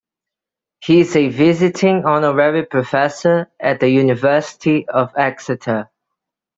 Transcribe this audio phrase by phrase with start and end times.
[0.79, 5.91] He is a visiting honorary professor at the University of Exeter.